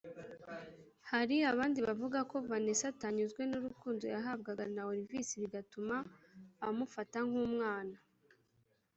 Hari 1.11 1.35
abandi 1.51 1.79
bavuga 1.87 2.19
ko 2.29 2.35
Vanessa 2.49 2.85
atanyuzwe 2.93 3.41
n’urukundo 3.45 4.03
yahabwaga 4.13 4.63
na 4.75 4.81
Olivis 4.91 5.29
bigatuma 5.41 5.95
amufata 6.67 7.17
nk’umwana 7.27 7.97